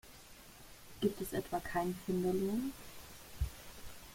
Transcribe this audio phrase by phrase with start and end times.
[0.99, 2.73] Gibt es etwa keinen Finderlohn?